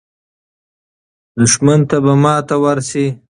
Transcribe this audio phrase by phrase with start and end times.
[1.37, 3.07] دښمن ته به ماته ورسي.